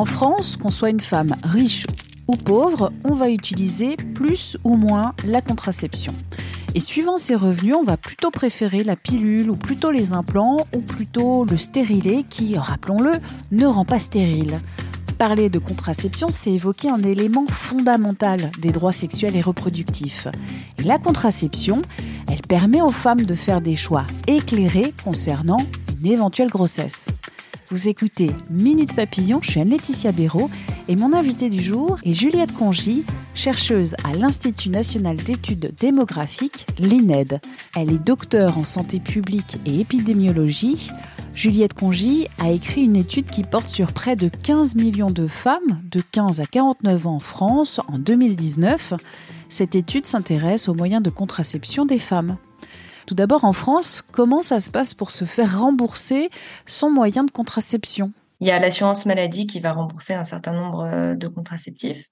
En 0.00 0.06
France, 0.06 0.56
qu'on 0.56 0.70
soit 0.70 0.88
une 0.88 0.98
femme 0.98 1.36
riche 1.44 1.84
ou 2.26 2.34
pauvre, 2.34 2.90
on 3.04 3.12
va 3.12 3.28
utiliser 3.28 3.96
plus 4.14 4.56
ou 4.64 4.74
moins 4.74 5.12
la 5.26 5.42
contraception. 5.42 6.14
Et 6.74 6.80
suivant 6.80 7.18
ses 7.18 7.34
revenus, 7.34 7.74
on 7.74 7.84
va 7.84 7.98
plutôt 7.98 8.30
préférer 8.30 8.82
la 8.82 8.96
pilule 8.96 9.50
ou 9.50 9.56
plutôt 9.56 9.90
les 9.90 10.14
implants 10.14 10.66
ou 10.74 10.80
plutôt 10.80 11.44
le 11.44 11.58
stérilet 11.58 12.24
qui, 12.26 12.56
rappelons-le, 12.56 13.12
ne 13.52 13.66
rend 13.66 13.84
pas 13.84 13.98
stérile. 13.98 14.60
Parler 15.18 15.50
de 15.50 15.58
contraception, 15.58 16.28
c'est 16.30 16.54
évoquer 16.54 16.88
un 16.88 17.02
élément 17.02 17.44
fondamental 17.46 18.50
des 18.58 18.72
droits 18.72 18.94
sexuels 18.94 19.36
et 19.36 19.42
reproductifs. 19.42 20.28
La 20.82 20.96
contraception, 20.96 21.82
elle 22.26 22.40
permet 22.40 22.80
aux 22.80 22.90
femmes 22.90 23.24
de 23.24 23.34
faire 23.34 23.60
des 23.60 23.76
choix 23.76 24.06
éclairés 24.26 24.94
concernant 25.04 25.60
une 26.00 26.10
éventuelle 26.10 26.48
grossesse. 26.48 27.08
Vous 27.72 27.88
écoutez 27.88 28.30
Minute 28.50 28.96
Papillon, 28.96 29.38
je 29.42 29.52
suis 29.52 29.60
Anne-Laetitia 29.60 30.10
Béraud 30.10 30.50
et 30.88 30.96
mon 30.96 31.12
invité 31.12 31.48
du 31.48 31.62
jour 31.62 31.98
est 32.02 32.14
Juliette 32.14 32.52
Congy, 32.52 33.06
chercheuse 33.32 33.94
à 34.02 34.12
l'Institut 34.12 34.70
national 34.70 35.16
d'études 35.16 35.72
démographiques, 35.78 36.66
l'INED. 36.80 37.40
Elle 37.76 37.92
est 37.92 38.04
docteure 38.04 38.58
en 38.58 38.64
santé 38.64 38.98
publique 38.98 39.60
et 39.66 39.78
épidémiologie. 39.78 40.90
Juliette 41.32 41.74
Congy 41.74 42.26
a 42.40 42.50
écrit 42.50 42.82
une 42.82 42.96
étude 42.96 43.30
qui 43.30 43.44
porte 43.44 43.68
sur 43.68 43.92
près 43.92 44.16
de 44.16 44.28
15 44.28 44.74
millions 44.74 45.12
de 45.12 45.28
femmes 45.28 45.80
de 45.92 46.00
15 46.00 46.40
à 46.40 46.46
49 46.46 47.06
ans 47.06 47.14
en 47.14 47.18
France 47.20 47.80
en 47.86 48.00
2019. 48.00 48.94
Cette 49.48 49.76
étude 49.76 50.06
s'intéresse 50.06 50.68
aux 50.68 50.74
moyens 50.74 51.04
de 51.04 51.10
contraception 51.10 51.86
des 51.86 52.00
femmes. 52.00 52.36
Tout 53.10 53.16
d'abord, 53.16 53.44
en 53.44 53.52
France, 53.52 54.04
comment 54.12 54.40
ça 54.40 54.60
se 54.60 54.70
passe 54.70 54.94
pour 54.94 55.10
se 55.10 55.24
faire 55.24 55.58
rembourser 55.58 56.30
son 56.64 56.92
moyen 56.92 57.24
de 57.24 57.30
contraception? 57.32 58.12
Il 58.38 58.46
y 58.46 58.52
a 58.52 58.60
l'assurance 58.60 59.04
maladie 59.04 59.48
qui 59.48 59.58
va 59.58 59.72
rembourser 59.72 60.14
un 60.14 60.24
certain 60.24 60.52
nombre 60.52 60.84
euh, 60.84 61.16
de 61.16 61.26
contraceptifs. 61.26 62.04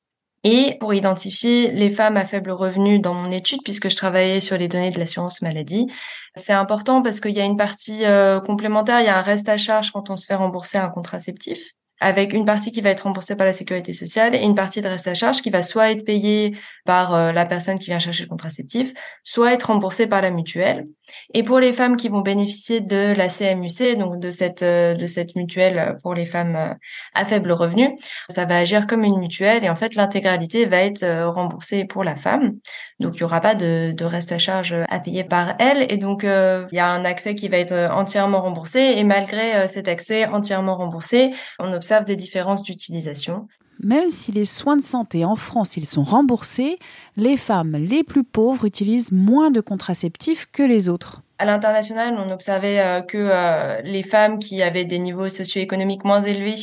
Et 0.43 0.77
pour 0.81 0.93
identifier 0.95 1.71
les 1.71 1.93
femmes 1.93 2.17
à 2.17 2.25
faible 2.25 2.51
revenu 2.51 2.99
dans 2.99 3.15
mon 3.15 3.31
étude, 3.31 3.61
puisque 3.63 3.89
je 3.89 3.95
travaillais 3.95 4.41
sur 4.41 4.59
les 4.59 4.67
données 4.67 4.91
de 4.91 4.99
l'assurance 4.99 5.41
maladie, 5.41 5.87
c'est 6.35 6.53
important 6.53 7.01
parce 7.01 7.21
qu'il 7.21 7.31
y 7.31 7.41
a 7.41 7.45
une 7.45 7.57
partie 7.57 8.05
euh, 8.05 8.41
complémentaire, 8.41 8.99
il 8.99 9.07
y 9.07 9.09
a 9.09 9.19
un 9.19 9.23
reste 9.23 9.49
à 9.49 9.57
charge 9.57 9.93
quand 9.93 10.11
on 10.11 10.17
se 10.17 10.27
fait 10.27 10.35
rembourser 10.35 10.79
un 10.79 10.89
contraceptif 10.89 11.61
avec 12.01 12.33
une 12.33 12.45
partie 12.45 12.73
qui 12.73 12.81
va 12.81 12.91
être 12.91 13.03
remboursée 13.03 13.37
par 13.37 13.47
la 13.47 13.53
sécurité 13.53 13.93
sociale 13.93 14.35
et 14.35 14.43
une 14.43 14.55
partie 14.55 14.83
de 14.83 14.89
reste 14.89 15.09
à 15.09 15.15
charge 15.15 15.43
qui 15.43 15.51
va 15.51 15.63
soit 15.63 15.91
être 15.91 16.05
payée 16.05 16.57
par 16.85 17.15
euh, 17.15 17.33
la 17.33 17.47
personne 17.47 17.79
qui 17.79 17.87
vient 17.87 17.99
chercher 17.99 18.25
le 18.25 18.29
contraceptif, 18.29 18.93
soit 19.25 19.53
être 19.53 19.65
remboursée 19.65 20.07
par 20.07 20.23
la 20.23 20.31
mutuelle. 20.31 20.87
Et 21.35 21.43
pour 21.43 21.61
les 21.61 21.73
femmes 21.73 21.97
qui 21.97 22.09
vont 22.09 22.21
bénéficier 22.21 22.81
de 22.81 23.13
la 23.13 23.29
CMUC, 23.29 23.99
donc 23.99 24.19
de 24.19 24.31
cette 24.31 24.63
euh, 24.63 24.95
de 24.95 25.07
cette 25.07 25.37
mutuelle 25.37 25.99
pour 26.03 26.15
les 26.15 26.27
femmes 26.27 26.57
euh, 26.57 26.75
à 27.15 27.25
faible 27.25 27.53
revenu, 27.53 27.95
ça 28.29 28.45
va 28.45 28.59
agir 28.59 28.87
comme 28.87 29.05
une 29.05 29.19
mutuelle 29.19 29.65
et 29.65 29.71
en 29.71 29.77
fait 29.77 29.95
l'intégralité 29.95 30.67
va 30.67 30.79
être 30.79 31.05
remboursée 31.27 31.85
pour 31.85 32.05
la 32.05 32.17
femme. 32.17 32.55
Donc 33.01 33.17
il 33.17 33.21
y 33.21 33.25
aura 33.25 33.41
pas 33.41 33.55
de, 33.55 33.93
de 33.97 34.05
reste 34.05 34.33
à 34.33 34.39
charge 34.39 34.77
à 34.89 35.01
payer 35.01 35.25
par 35.25 35.55
elle 35.59 35.91
et 35.93 35.97
donc 35.97 36.25
il 36.25 36.75
y 36.75 36.79
a 36.79 36.89
un 36.89 37.05
accès 37.05 37.35
qui 37.35 37.49
va 37.49 37.59
être 37.59 37.91
entièrement 37.93 38.43
remboursé 38.43 38.95
et 38.97 39.05
malgré 39.05 39.69
cet 39.69 39.89
accès 39.89 40.27
entièrement 40.27 40.77
remboursé, 40.77 41.33
on 41.59 41.73
observe 41.73 42.05
des 42.05 42.17
différences 42.17 42.63
d'utilisation. 42.63 43.47
Même 43.83 44.09
si 44.09 44.33
les 44.33 44.45
soins 44.45 44.77
de 44.77 44.83
santé 44.83 45.25
en 45.25 45.37
France, 45.37 45.77
ils 45.77 45.87
sont 45.87 46.03
remboursés, 46.03 46.79
les 47.17 47.37
femmes 47.37 47.77
les 47.77 48.03
plus 48.03 48.25
pauvres 48.25 48.65
utilisent 48.65 49.13
moins 49.13 49.51
de 49.51 49.61
contraceptifs 49.61 50.47
que 50.53 50.63
les 50.63 50.89
autres. 50.89 51.23
À 51.41 51.45
l'international, 51.45 52.17
on 52.19 52.33
observait 52.33 52.81
euh, 52.81 53.01
que 53.01 53.17
euh, 53.17 53.81
les 53.83 54.03
femmes 54.03 54.41
qui 54.41 54.61
avaient 54.61 54.85
des 54.85 54.99
niveaux 54.99 55.29
socio-économiques 55.29 56.05
moins 56.05 56.23
élevés 56.23 56.57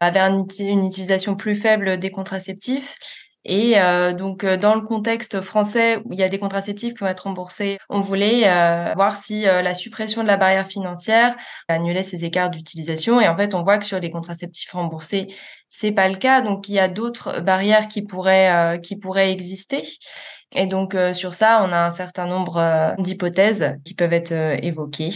avaient 0.00 0.20
une 0.58 0.84
utilisation 0.84 1.36
plus 1.36 1.54
faible 1.54 1.98
des 1.98 2.10
contraceptifs 2.10 2.96
et 3.44 3.74
euh, 3.76 4.12
donc 4.12 4.44
dans 4.44 4.74
le 4.74 4.80
contexte 4.80 5.40
français 5.40 5.98
où 6.04 6.12
il 6.12 6.18
y 6.18 6.24
a 6.24 6.28
des 6.28 6.40
contraceptifs 6.40 6.94
qui 6.94 6.98
vont 6.98 7.06
être 7.06 7.20
remboursés, 7.20 7.78
on 7.88 8.00
voulait 8.00 8.42
voir 8.96 9.14
si 9.14 9.42
la 9.42 9.72
suppression 9.72 10.24
de 10.24 10.26
la 10.26 10.36
barrière 10.36 10.66
financière 10.66 11.36
annulait 11.68 12.02
ces 12.02 12.24
écarts 12.24 12.50
d'utilisation. 12.50 13.20
Et 13.20 13.28
en 13.28 13.36
fait, 13.36 13.54
on 13.54 13.62
voit 13.62 13.78
que 13.78 13.84
sur 13.84 14.00
les 14.00 14.10
contraceptifs 14.10 14.72
remboursés, 14.72 15.28
c'est 15.68 15.92
pas 15.92 16.08
le 16.08 16.16
cas. 16.16 16.42
Donc 16.42 16.68
il 16.68 16.74
y 16.74 16.78
a 16.78 16.88
d'autres 16.88 17.40
barrières 17.40 17.88
qui 17.88 18.02
pourraient 18.02 18.80
qui 18.82 18.96
pourraient 18.96 19.32
exister. 19.32 19.82
Et 20.54 20.66
donc 20.66 20.96
sur 21.12 21.34
ça, 21.34 21.64
on 21.64 21.72
a 21.72 21.86
un 21.86 21.90
certain 21.90 22.26
nombre 22.26 22.94
d'hypothèses 22.98 23.76
qui 23.84 23.94
peuvent 23.94 24.12
être 24.12 24.32
évoquées. 24.62 25.12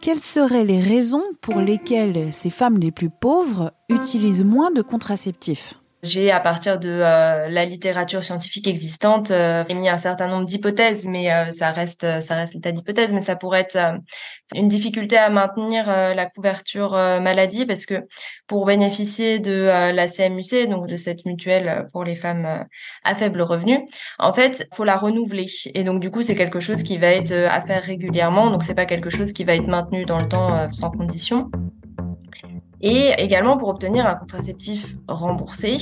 Quelles 0.00 0.18
seraient 0.18 0.64
les 0.64 0.80
raisons 0.80 1.22
pour 1.40 1.60
lesquelles 1.60 2.32
ces 2.32 2.50
femmes 2.50 2.78
les 2.78 2.90
plus 2.90 3.10
pauvres 3.10 3.72
utilisent 3.88 4.44
moins 4.44 4.72
de 4.72 4.82
contraceptifs? 4.82 5.81
J'ai, 6.02 6.32
à 6.32 6.40
partir 6.40 6.80
de 6.80 6.88
euh, 6.88 7.48
la 7.48 7.64
littérature 7.64 8.24
scientifique 8.24 8.66
existante, 8.66 9.30
euh, 9.30 9.64
émis 9.68 9.88
un 9.88 9.98
certain 9.98 10.26
nombre 10.26 10.46
d'hypothèses, 10.46 11.06
mais 11.06 11.32
euh, 11.32 11.52
ça 11.52 11.70
reste, 11.70 12.20
ça 12.20 12.34
reste 12.34 12.54
l'état 12.54 12.72
d'hypothèse. 12.72 13.12
Mais 13.12 13.20
ça 13.20 13.36
pourrait 13.36 13.60
être 13.60 13.76
euh, 13.76 13.96
une 14.54 14.66
difficulté 14.66 15.16
à 15.16 15.30
maintenir 15.30 15.86
la 15.86 16.26
couverture 16.26 16.92
maladie, 16.92 17.64
parce 17.66 17.86
que 17.86 18.02
pour 18.46 18.66
bénéficier 18.66 19.38
de 19.38 19.92
la 19.92 20.08
CMUC, 20.08 20.68
donc 20.68 20.88
de 20.88 20.96
cette 20.96 21.24
mutuelle 21.24 21.86
pour 21.92 22.04
les 22.04 22.14
femmes 22.16 22.66
à 23.04 23.14
faible 23.14 23.40
revenu, 23.40 23.78
en 24.18 24.32
fait, 24.34 24.68
faut 24.74 24.84
la 24.84 24.96
renouveler. 24.96 25.46
Et 25.74 25.84
donc 25.84 26.00
du 26.00 26.10
coup, 26.10 26.22
c'est 26.22 26.34
quelque 26.34 26.60
chose 26.60 26.82
qui 26.82 26.98
va 26.98 27.08
être 27.08 27.32
à 27.32 27.62
faire 27.62 27.82
régulièrement. 27.82 28.50
Donc 28.50 28.62
c'est 28.62 28.74
pas 28.74 28.86
quelque 28.86 29.08
chose 29.08 29.32
qui 29.32 29.44
va 29.44 29.54
être 29.54 29.68
maintenu 29.68 30.04
dans 30.04 30.18
le 30.18 30.28
temps 30.28 30.70
sans 30.70 30.90
condition. 30.90 31.50
Et 32.82 33.12
également, 33.18 33.56
pour 33.56 33.68
obtenir 33.68 34.06
un 34.06 34.16
contraceptif 34.16 34.96
remboursé, 35.06 35.76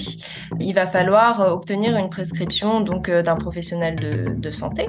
il 0.61 0.75
va 0.75 0.87
falloir 0.87 1.41
euh, 1.41 1.51
obtenir 1.51 1.97
une 1.97 2.11
prescription 2.11 2.81
donc 2.81 3.09
euh, 3.09 3.23
d'un 3.23 3.37
professionnel 3.37 3.97
de, 3.97 4.35
de 4.35 4.51
santé. 4.51 4.89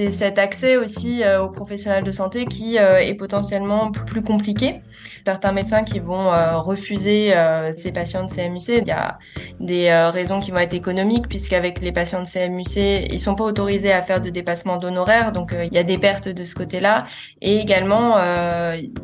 C'est 0.00 0.10
cet 0.10 0.38
accès 0.38 0.78
aussi 0.78 1.22
euh, 1.22 1.42
aux 1.42 1.50
professionnels 1.50 2.04
de 2.04 2.10
santé 2.10 2.46
qui 2.46 2.76
est 2.76 3.14
potentiellement 3.14 3.90
plus 3.90 4.22
compliqué. 4.22 4.80
Certains 5.26 5.52
médecins 5.52 5.84
qui 5.84 5.98
vont 5.98 6.30
refuser 6.62 7.34
ces 7.72 7.92
patients 7.92 8.24
de 8.24 8.30
CMUC, 8.30 8.68
il 8.68 8.88
y 8.88 8.90
a 8.90 9.18
des 9.60 9.92
raisons 10.10 10.40
qui 10.40 10.50
vont 10.50 10.58
être 10.58 10.72
économiques 10.72 11.28
puisqu'avec 11.28 11.80
les 11.80 11.92
patients 11.92 12.22
de 12.22 12.26
CMUC, 12.26 12.76
ils 13.10 13.20
sont 13.20 13.34
pas 13.34 13.44
autorisés 13.44 13.92
à 13.92 14.02
faire 14.02 14.22
de 14.22 14.30
dépassement 14.30 14.78
d'honoraires, 14.78 15.32
donc 15.32 15.54
il 15.54 15.74
y 15.74 15.78
a 15.78 15.82
des 15.82 15.98
pertes 15.98 16.28
de 16.28 16.44
ce 16.44 16.54
côté-là. 16.54 17.04
Et 17.42 17.58
également, 17.58 18.16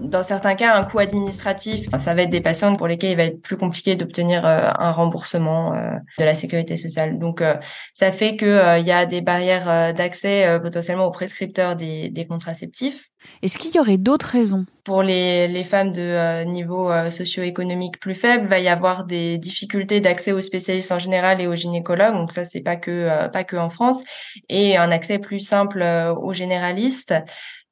dans 0.01 0.23
certains 0.23 0.55
cas, 0.55 0.75
un 0.75 0.85
coût 0.85 1.01
administratif. 1.01 1.89
ça 1.99 2.15
va 2.15 2.23
être 2.23 2.31
des 2.31 2.41
patients 2.41 2.75
pour 2.77 2.89
lesquels 2.89 3.11
il 3.11 3.17
va 3.17 3.25
être 3.25 3.43
plus 3.43 3.57
compliqué 3.57 3.97
d'obtenir 3.97 4.47
euh, 4.47 4.71
un 4.79 4.93
remboursement 4.93 5.75
euh, 5.75 5.91
de 6.19 6.25
la 6.25 6.35
sécurité 6.35 6.77
sociale. 6.77 7.19
Donc, 7.19 7.41
euh, 7.41 7.55
ça 7.93 8.13
fait 8.13 8.37
que 8.37 8.79
il 8.79 8.87
y 8.87 8.93
a 8.93 9.07
des 9.07 9.21
barrières 9.21 9.95
d'accès 9.95 10.59
potentiellement 10.61 10.86
aux 10.95 11.11
prescripteurs 11.11 11.77
des, 11.77 12.11
des 12.11 12.27
contraceptifs. 12.27 13.09
Est-ce 13.43 13.59
qu'il 13.59 13.75
y 13.75 13.81
aurait 13.81 13.99
d'autres 13.99 14.27
raisons? 14.27 14.67
Pour 14.85 15.03
les, 15.03 15.49
les 15.49 15.65
femmes 15.65 15.93
de 15.93 16.45
niveau 16.45 16.91
socio-économique 17.11 17.99
plus 17.99 18.15
faible, 18.15 18.47
va 18.49 18.61
y 18.61 18.69
avoir 18.69 19.05
des 19.05 19.39
difficultés 19.39 20.01
d'accès 20.01 20.33
aux 20.33 20.43
spécialistes 20.43 20.93
en 20.93 20.99
général 20.99 21.41
et 21.41 21.47
aux 21.47 21.55
gynécologues. 21.55 22.15
Donc 22.15 22.33
ça, 22.33 22.45
c'est 22.45 22.61
pas 22.61 22.77
que 22.77 23.27
pas 23.29 23.45
que 23.45 23.57
en 23.57 23.71
France, 23.71 24.05
et 24.49 24.77
un 24.77 24.91
accès 24.91 25.19
plus 25.19 25.41
simple 25.41 25.83
aux 26.17 26.33
généralistes. 26.33 27.15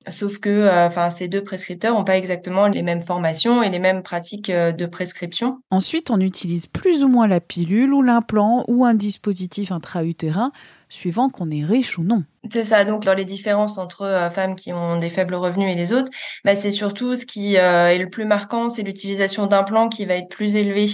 Sauf 0.09 0.39
que, 0.39 0.51
euh, 0.51 0.87
enfin, 0.87 1.11
ces 1.11 1.29
deux 1.29 1.43
prescripteurs 1.43 1.95
n'ont 1.95 2.05
pas 2.05 2.19
exactement 2.19 2.67
les 2.67 2.83
mêmes 2.83 3.01
formations 3.01 3.63
et 3.63 3.71
les 3.71 3.79
mêmes 3.79 4.03
pratiques 4.03 4.51
euh, 4.51 4.71
de 4.71 4.85
prescription. 4.85 5.61
Ensuite, 5.71 6.11
on 6.11 6.21
utilise 6.21 6.67
plus 6.67 7.05
ou 7.05 7.09
moins 7.09 7.27
la 7.27 7.41
pilule 7.41 7.95
ou 7.95 8.03
l'implant 8.03 8.65
ou 8.69 8.85
un 8.85 8.93
dispositif 8.93 9.73
intra-utérin, 9.73 10.53
suivant 10.91 11.31
qu'on 11.31 11.51
est 11.51 11.65
riche 11.65 11.99
ou 11.99 12.03
non. 12.03 12.25
C'est 12.53 12.65
ça. 12.65 12.85
Donc, 12.85 13.05
dans 13.05 13.15
les 13.15 13.25
différences 13.25 13.79
entre 13.79 14.03
euh, 14.03 14.29
femmes 14.29 14.57
qui 14.57 14.75
ont 14.75 14.99
des 14.99 15.09
faibles 15.09 15.35
revenus 15.35 15.73
et 15.73 15.75
les 15.75 15.95
autres, 15.95 16.11
bah, 16.45 16.55
c'est 16.55 16.71
surtout 16.71 17.17
ce 17.17 17.25
qui 17.25 17.55
est 17.55 17.99
le 17.99 18.11
plus 18.11 18.27
marquant, 18.27 18.69
c'est 18.69 18.83
l'utilisation 18.83 19.47
d'implants 19.47 19.89
qui 19.89 20.05
va 20.05 20.15
être 20.15 20.29
plus 20.29 20.57
élevée 20.57 20.87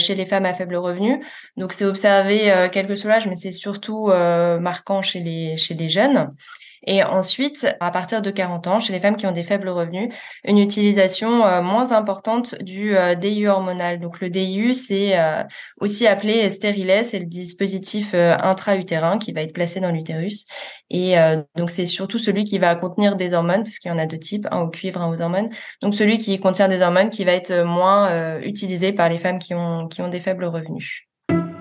chez 0.00 0.14
les 0.16 0.26
femmes 0.26 0.46
à 0.46 0.54
faible 0.54 0.76
revenu. 0.76 1.24
Donc, 1.56 1.72
c'est 1.72 1.84
observé 1.84 2.68
quelques 2.72 2.96
soulages, 2.96 3.28
mais 3.28 3.36
c'est 3.36 3.52
surtout 3.52 4.08
marquant 4.60 5.02
chez 5.02 5.20
les 5.20 5.56
chez 5.56 5.74
les 5.74 5.88
jeunes. 5.88 6.32
Et 6.86 7.02
ensuite, 7.02 7.66
à 7.80 7.90
partir 7.90 8.22
de 8.22 8.30
40 8.30 8.66
ans, 8.66 8.80
chez 8.80 8.92
les 8.92 9.00
femmes 9.00 9.16
qui 9.16 9.26
ont 9.26 9.32
des 9.32 9.44
faibles 9.44 9.68
revenus, 9.68 10.14
une 10.44 10.58
utilisation 10.58 11.44
euh, 11.44 11.62
moins 11.62 11.92
importante 11.92 12.54
du 12.62 12.96
euh, 12.96 13.14
DIU 13.14 13.48
hormonal. 13.48 14.00
Donc 14.00 14.20
le 14.20 14.30
DIU, 14.30 14.74
c'est 14.74 15.18
euh, 15.18 15.42
aussi 15.80 16.06
appelé 16.06 16.48
stérilet, 16.50 17.04
c'est 17.04 17.18
le 17.18 17.26
dispositif 17.26 18.14
intra-utérin 18.14 19.18
qui 19.18 19.32
va 19.32 19.42
être 19.42 19.52
placé 19.52 19.80
dans 19.80 19.90
l'utérus. 19.90 20.46
Et 20.90 21.16
donc 21.56 21.70
c'est 21.70 21.86
surtout 21.86 22.18
celui 22.18 22.44
qui 22.44 22.58
va 22.58 22.74
contenir 22.74 23.16
des 23.16 23.34
hormones, 23.34 23.62
parce 23.62 23.78
qu'il 23.78 23.90
y 23.90 23.94
en 23.94 23.98
a 23.98 24.06
deux 24.06 24.18
types, 24.18 24.46
un 24.50 24.60
au 24.60 24.70
cuivre, 24.70 25.00
un 25.02 25.12
aux 25.12 25.20
hormones. 25.20 25.48
Donc 25.82 25.94
celui 25.94 26.18
qui 26.18 26.38
contient 26.40 26.68
des 26.68 26.82
hormones 26.82 27.10
qui 27.10 27.24
va 27.24 27.32
être 27.32 27.62
moins 27.62 28.38
utilisé 28.40 28.92
par 28.92 29.08
les 29.08 29.18
femmes 29.18 29.38
qui 29.38 29.54
ont, 29.54 29.88
qui 29.88 30.00
ont 30.02 30.08
des 30.08 30.20
faibles 30.20 30.44
revenus 30.44 31.07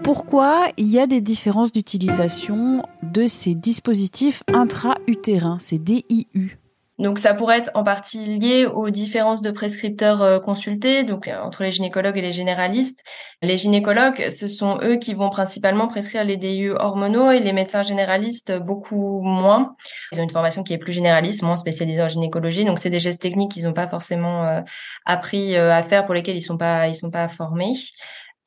pourquoi 0.08 0.70
il 0.78 0.88
y 0.88 1.02
a 1.02 1.06
des 1.06 1.20
différences 1.20 1.74
d'utilisation 1.74 2.82
de 3.04 3.28
ces 3.28 3.56
dispositifs 3.56 4.42
intra-utérins, 4.54 5.58
ces 5.60 5.80
DIU 5.80 6.58
donc 7.00 7.20
ça 7.20 7.36
pourrait 7.36 7.60
être 7.60 7.70
en 7.76 7.84
partie 7.84 8.26
lié 8.40 8.66
aux 8.66 8.90
différences 8.90 9.44
de 9.44 9.52
prescripteurs 9.52 10.24
euh, 10.24 10.40
consultés, 10.40 11.04
donc 11.04 11.28
euh, 11.28 11.40
entre 11.40 11.62
les 11.62 11.72
gynécologues 11.72 12.18
et 12.18 12.24
les 12.24 12.34
généralistes. 12.34 13.04
Les 13.44 13.56
gynécologues, 13.56 14.32
ce 14.32 14.48
sont 14.48 14.80
eux 14.82 14.96
qui 14.96 15.14
vont 15.14 15.30
principalement 15.30 15.88
prescrire 15.88 16.24
les 16.24 16.38
DIU 16.38 16.72
hormonaux 16.72 17.30
et 17.30 17.38
les 17.38 17.54
médecins 17.54 17.84
généralistes 17.84 18.58
beaucoup 18.58 19.22
moins. 19.22 19.76
Ils 20.12 20.20
ont 20.20 20.24
une 20.24 20.32
formation 20.32 20.64
qui 20.64 20.74
est 20.74 20.80
plus 20.80 20.92
généraliste, 20.92 21.44
moins 21.44 21.56
spécialisée 21.56 22.02
en 22.02 22.08
gynécologie, 22.08 22.66
donc 22.66 22.80
c'est 22.80 22.90
des 22.90 23.00
gestes 23.00 23.22
techniques 23.22 23.52
qu'ils 23.52 23.66
n'ont 23.66 23.74
pas 23.74 23.88
forcément 23.88 24.46
euh, 24.46 24.62
appris 25.06 25.56
à 25.56 25.84
faire 25.84 26.04
pour 26.06 26.16
lesquels 26.16 26.36
ils 26.36 26.42
sont 26.42 26.58
pas 26.58 26.88
ils 26.88 26.96
sont 26.96 27.12
pas 27.12 27.28
formés 27.28 27.76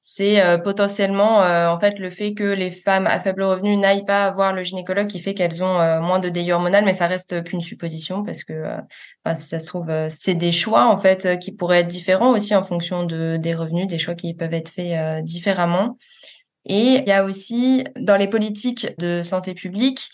c'est 0.01 0.41
euh, 0.41 0.57
potentiellement 0.57 1.43
euh, 1.43 1.69
en 1.69 1.79
fait 1.79 1.99
le 1.99 2.09
fait 2.09 2.33
que 2.33 2.45
les 2.45 2.71
femmes 2.71 3.07
à 3.07 3.21
faible 3.21 3.43
revenu 3.43 3.77
n'aillent 3.77 4.07
pas 4.07 4.31
voir 4.31 4.55
le 4.55 4.63
gynécologue 4.63 5.07
qui 5.07 5.21
fait 5.21 5.35
qu'elles 5.35 5.63
ont 5.63 5.79
euh, 5.79 6.01
moins 6.01 6.19
de 6.19 6.31
hormonal, 6.51 6.85
mais 6.85 6.95
ça 6.95 7.07
reste 7.07 7.45
qu'une 7.45 7.61
supposition 7.61 8.23
parce 8.23 8.43
que 8.45 8.65
ça 9.27 9.61
se 9.61 9.67
trouve 9.67 9.91
c'est 10.09 10.35
des 10.35 10.53
choix 10.53 10.87
en 10.87 10.97
fait 10.97 11.39
qui 11.39 11.53
pourraient 11.53 11.81
être 11.81 11.89
différents 11.89 12.31
aussi 12.31 12.55
en 12.57 12.63
fonction 12.63 13.05
de 13.05 13.37
des 13.37 13.55
revenus, 13.55 13.87
des 13.87 13.99
choix 13.99 14.15
qui 14.15 14.33
peuvent 14.35 14.55
être 14.55 14.71
faits 14.71 15.25
différemment. 15.25 15.99
Et 16.67 16.99
il 16.99 17.09
y 17.09 17.13
a 17.13 17.25
aussi 17.25 17.85
dans 17.97 18.17
les 18.17 18.29
politiques 18.29 18.89
de 18.99 19.23
santé 19.23 19.55
publique 19.55 20.11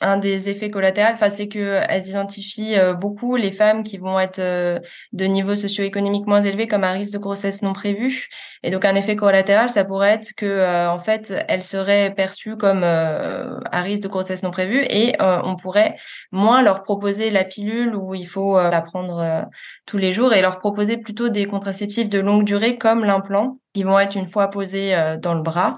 un 0.00 0.16
des 0.16 0.48
effets 0.48 0.70
collatéraux, 0.70 1.14
enfin, 1.14 1.30
c'est 1.30 1.48
que 1.48 1.80
elles 1.88 2.08
identifient 2.08 2.78
euh, 2.78 2.94
beaucoup 2.94 3.36
les 3.36 3.50
femmes 3.50 3.82
qui 3.82 3.98
vont 3.98 4.18
être 4.18 4.38
euh, 4.38 4.78
de 5.12 5.24
niveau 5.24 5.56
socio-économique 5.56 6.26
moins 6.26 6.42
élevé 6.42 6.68
comme 6.68 6.84
à 6.84 6.92
risque 6.92 7.12
de 7.12 7.18
grossesse 7.18 7.62
non 7.62 7.72
prévue. 7.72 8.28
Et 8.62 8.70
donc, 8.70 8.84
un 8.84 8.94
effet 8.94 9.16
collatéral, 9.16 9.70
ça 9.70 9.84
pourrait 9.84 10.10
être 10.10 10.32
que, 10.36 10.46
euh, 10.46 10.90
en 10.90 10.98
fait, 10.98 11.32
elles 11.48 11.64
seraient 11.64 12.14
perçues 12.14 12.56
comme 12.56 12.82
à 12.84 13.82
risque 13.82 14.02
de 14.02 14.08
grossesse 14.08 14.42
non 14.42 14.50
prévue 14.50 14.84
et 14.88 15.14
on 15.20 15.56
pourrait 15.56 15.96
moins 16.32 16.62
leur 16.62 16.82
proposer 16.82 17.30
la 17.30 17.44
pilule 17.44 17.94
où 17.94 18.14
il 18.14 18.26
faut 18.26 18.58
la 18.58 18.80
prendre 18.80 19.46
tous 19.86 19.98
les 19.98 20.12
jours 20.12 20.32
et 20.34 20.42
leur 20.42 20.58
proposer 20.58 20.96
plutôt 20.96 21.28
des 21.28 21.46
contraceptifs 21.46 22.08
de 22.08 22.18
longue 22.18 22.44
durée 22.44 22.78
comme 22.78 23.04
l'implant 23.04 23.58
vont 23.82 23.98
être 23.98 24.16
une 24.16 24.26
fois 24.26 24.48
posés 24.48 24.94
dans 25.22 25.34
le 25.34 25.42
bras, 25.42 25.74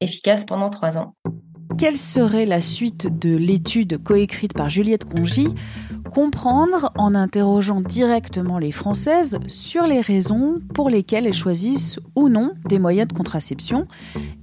efficaces 0.00 0.44
pendant 0.44 0.70
trois 0.70 0.98
ans. 0.98 1.12
Quelle 1.78 1.96
serait 1.96 2.44
la 2.44 2.60
suite 2.60 3.18
de 3.18 3.34
l'étude 3.34 4.02
coécrite 4.02 4.52
par 4.52 4.68
Juliette 4.68 5.04
Congy? 5.04 5.48
Comprendre 6.12 6.92
en 6.96 7.14
interrogeant 7.14 7.80
directement 7.80 8.58
les 8.58 8.72
Françaises 8.72 9.38
sur 9.48 9.84
les 9.84 10.02
raisons 10.02 10.60
pour 10.74 10.90
lesquelles 10.90 11.26
elles 11.26 11.32
choisissent 11.32 11.98
ou 12.14 12.28
non 12.28 12.52
des 12.68 12.78
moyens 12.78 13.08
de 13.08 13.14
contraception 13.14 13.88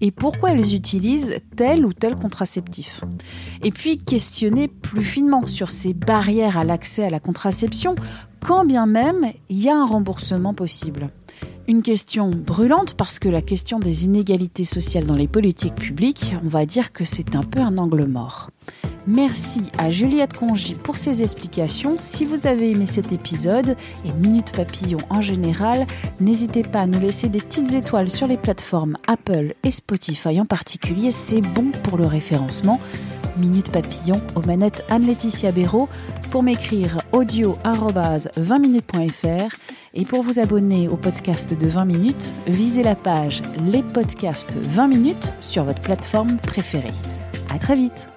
et 0.02 0.10
pourquoi 0.10 0.52
elles 0.52 0.74
utilisent 0.74 1.40
tel 1.56 1.86
ou 1.86 1.94
tel 1.94 2.16
contraceptif. 2.16 3.02
Et 3.64 3.70
puis 3.70 4.00
questionner 4.00 4.68
plus 4.68 5.04
finement 5.04 5.46
sur 5.46 5.70
ces 5.70 5.94
barrières 5.94 6.58
à 6.58 6.64
l'accès 6.64 7.06
à 7.06 7.10
la 7.12 7.20
contraception 7.20 7.94
quand 8.44 8.66
bien 8.66 8.88
même 8.88 9.28
il 9.50 9.62
y 9.62 9.70
a 9.70 9.78
un 9.78 9.86
remboursement 9.86 10.56
possible. 10.56 11.10
Une 11.68 11.84
question 11.84 12.30
brûlante 12.30 12.96
parce 12.96 13.20
que 13.20 13.30
la 13.30 13.44
question 13.44 13.80
des 13.80 14.06
inégalités 14.06 14.64
sociales 14.64 15.06
dans 15.06 15.16
les 15.16 15.28
politiques 15.28 15.76
publiques, 15.76 16.34
on 16.44 16.48
va 16.48 16.66
dire 16.66 16.92
que 16.92 17.06
c'est 17.06 17.36
un 17.36 17.44
peu 17.44 17.60
un 17.60 17.78
angle 17.78 18.06
mort. 18.06 18.50
Merci 19.06 19.64
à 19.78 19.90
Juliette 19.90 20.34
Congy 20.34 20.76
pour 20.76 20.98
ses 20.98 21.24
explications. 21.24 21.96
Si 21.98 22.26
vous 22.26 22.48
avez 22.48 22.72
aimé 22.72 22.86
cet 22.86 23.12
épisode 23.12 23.76
et 24.06 24.12
Minute 24.22 24.52
Papillon 24.52 25.00
en 25.10 25.22
général, 25.22 25.86
n'hésitez 26.20 26.64
pas 26.64 26.82
à 26.82 26.88
nous 26.88 27.00
laisser 27.00 27.30
des 27.30 27.40
petites 27.40 27.74
étoiles 27.74 28.10
sur 28.10 28.28
les 28.28 28.38
plateformes 28.38 28.98
Apple 29.08 29.54
et 29.64 29.72
Spotify 29.72 30.40
en 30.42 30.46
particulier. 30.46 31.12
C'est 31.12 31.42
bon 31.42 31.72
pour 31.84 31.98
le 31.98 32.06
référencement. 32.06 32.80
Minute 33.38 33.72
Papillon 33.72 34.22
aux 34.36 34.42
manettes 34.42 34.84
Anne-Laetitia 34.90 35.52
Béraud 35.52 35.88
pour 36.30 36.44
m'écrire 36.44 37.02
audio 37.12 37.58
20minutes.fr 37.64 39.56
et 39.94 40.06
pour 40.06 40.24
vous 40.24 40.40
abonner 40.40 40.88
au 40.88 40.98
podcast 40.98 41.54
de 41.54 41.68
20 41.68 41.86
minutes, 41.86 42.32
visez 42.48 42.84
la 42.84 42.96
page 42.96 43.42
Les 43.72 43.84
podcasts 43.84 44.56
20 44.56 44.88
minutes 44.88 45.34
sur 45.40 45.64
votre 45.64 45.82
plateforme 45.82 46.38
préférée. 46.38 46.94
À 47.50 47.60
très 47.60 47.76
vite. 47.76 48.08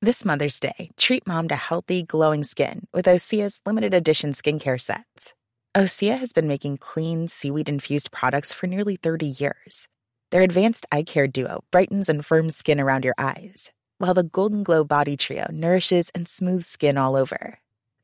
This 0.00 0.24
Mother's 0.24 0.58
Day, 0.60 0.90
treat 0.96 1.26
mom 1.26 1.48
to 1.48 1.56
healthy, 1.56 2.02
glowing 2.02 2.44
skin 2.44 2.86
with 2.94 3.06
Osea's 3.06 3.60
limited 3.66 3.92
edition 3.92 4.32
skincare 4.32 4.80
sets. 4.80 5.34
Osea 5.76 6.18
has 6.18 6.32
been 6.32 6.48
making 6.48 6.78
clean, 6.78 7.28
seaweed 7.28 7.68
infused 7.68 8.10
products 8.10 8.52
for 8.52 8.66
nearly 8.66 8.96
30 8.96 9.26
years. 9.26 9.86
Their 10.30 10.42
advanced 10.42 10.86
eye 10.90 11.02
care 11.02 11.26
duo 11.26 11.62
brightens 11.70 12.08
and 12.08 12.24
firms 12.24 12.56
skin 12.56 12.80
around 12.80 13.04
your 13.04 13.14
eyes 13.18 13.70
while 13.98 14.14
the 14.14 14.22
Golden 14.22 14.62
Glow 14.62 14.82
Body 14.84 15.16
Trio 15.16 15.46
nourishes 15.50 16.10
and 16.14 16.26
smooths 16.26 16.66
skin 16.66 16.98
all 16.98 17.16
over. 17.16 17.60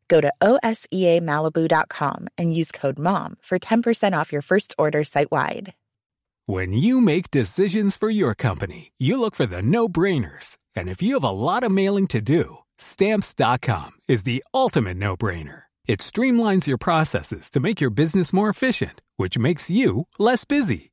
Go 0.08 0.20
to 0.20 0.32
OSEAMalibu.com 0.42 2.28
and 2.36 2.54
use 2.54 2.70
code 2.70 2.98
MOM 2.98 3.36
for 3.40 3.58
10% 3.58 4.16
off 4.16 4.32
your 4.32 4.42
first 4.42 4.74
order 4.78 5.02
site 5.02 5.30
wide. 5.30 5.74
When 6.46 6.74
you 6.74 7.00
make 7.00 7.30
decisions 7.30 7.96
for 7.96 8.10
your 8.10 8.34
company, 8.34 8.92
you 8.98 9.18
look 9.18 9.34
for 9.34 9.46
the 9.46 9.62
no 9.62 9.88
brainers. 9.88 10.58
And 10.76 10.90
if 10.90 11.00
you 11.00 11.14
have 11.14 11.24
a 11.24 11.30
lot 11.30 11.64
of 11.64 11.72
mailing 11.72 12.06
to 12.08 12.20
do, 12.20 12.58
Stamps.com 12.78 13.92
is 14.08 14.24
the 14.24 14.44
ultimate 14.52 14.96
no 14.96 15.16
brainer. 15.16 15.62
It 15.86 16.00
streamlines 16.00 16.66
your 16.66 16.78
processes 16.78 17.50
to 17.50 17.60
make 17.60 17.80
your 17.80 17.90
business 17.90 18.32
more 18.32 18.48
efficient, 18.48 19.00
which 19.16 19.38
makes 19.38 19.70
you 19.70 20.06
less 20.18 20.44
busy. 20.44 20.92